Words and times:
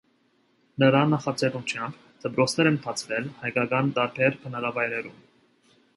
Նրա 0.83 1.01
նախաձեռնությամբ 1.09 2.01
դպրոցներ 2.23 2.71
են 2.71 2.79
բացվել 2.87 3.27
հայկական 3.45 3.93
տարբեր 3.99 4.39
բնակավայրերում։ 4.47 5.21